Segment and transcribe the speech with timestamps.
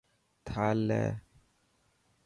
[0.47, 1.03] ٿال لي.